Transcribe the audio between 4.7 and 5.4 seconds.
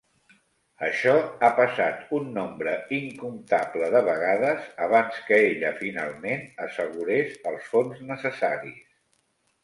abans que